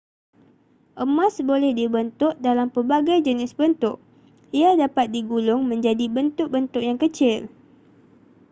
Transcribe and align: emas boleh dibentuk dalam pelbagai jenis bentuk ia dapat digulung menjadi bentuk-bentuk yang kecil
emas 1.05 1.35
boleh 1.49 1.73
dibentuk 1.79 2.33
dalam 2.47 2.67
pelbagai 2.73 3.17
jenis 3.27 3.51
bentuk 3.59 3.97
ia 4.59 4.69
dapat 4.83 5.05
digulung 5.15 5.61
menjadi 5.71 6.05
bentuk-bentuk 6.17 6.81
yang 6.89 6.97
kecil 7.03 7.41